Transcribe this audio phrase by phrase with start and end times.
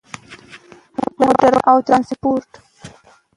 [1.19, 2.49] موټروان او ترانسپورت